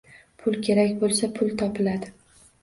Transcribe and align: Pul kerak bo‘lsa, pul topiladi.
Pul 0.43 0.55
kerak 0.67 0.95
bo‘lsa, 1.03 1.29
pul 1.37 1.53
topiladi. 1.63 2.11